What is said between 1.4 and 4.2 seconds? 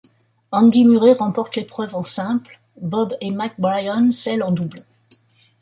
l'épreuve en simple, Bob et Mike Bryan